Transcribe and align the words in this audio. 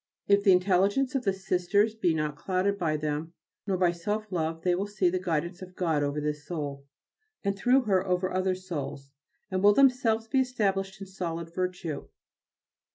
If 0.25 0.43
the 0.43 0.51
intelligence 0.51 1.13
of 1.13 1.25
the 1.25 1.31
Sisters 1.31 1.93
be 1.93 2.15
not 2.15 2.35
clouded 2.35 2.79
by 2.79 2.97
them 2.97 3.33
nor 3.67 3.77
by 3.77 3.91
self 3.91 4.31
love 4.31 4.63
they 4.63 4.73
will 4.73 4.87
see 4.87 5.11
the 5.11 5.19
guidance 5.19 5.61
of 5.61 5.75
God 5.75 6.01
over 6.01 6.19
this 6.19 6.43
soul, 6.43 6.87
and 7.43 7.55
through 7.55 7.81
her 7.81 8.03
over 8.07 8.33
other 8.33 8.55
souls, 8.55 9.11
and 9.51 9.61
will 9.61 9.75
themselves 9.75 10.27
be 10.27 10.39
established 10.39 10.99
in 11.01 11.05
solid 11.05 11.53
virtue. 11.53 12.07